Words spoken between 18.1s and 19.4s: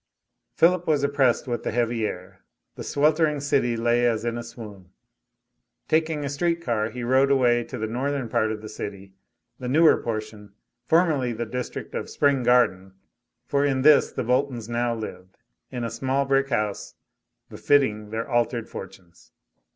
altered fortunes.